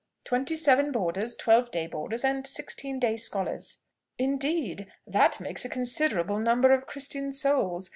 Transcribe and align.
"Twenty 0.23 0.55
seven 0.55 0.91
boarders, 0.91 1.35
twelve 1.35 1.69
day 1.69 1.85
boarders, 1.85 2.25
and 2.25 2.47
sixteen 2.47 2.97
day 2.97 3.17
scholars." 3.17 3.81
"Indeed! 4.17 4.91
that 5.05 5.39
makes 5.39 5.63
a 5.63 5.69
considerable 5.69 6.39
number 6.39 6.71
of 6.71 6.87
Christian 6.87 7.31
souls. 7.31 7.87